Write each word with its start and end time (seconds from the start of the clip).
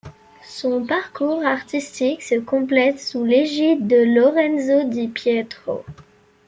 Son 0.47 0.83
parcours 0.83 1.45
artistique 1.45 2.23
se 2.23 2.33
complète 2.39 2.99
sous 2.99 3.23
l'égide 3.23 3.85
de 3.85 3.97
Lorenzo 3.97 4.89
di 4.89 5.07
Pietro. 5.07 5.85